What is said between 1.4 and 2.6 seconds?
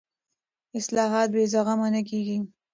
زغمه نه کېږي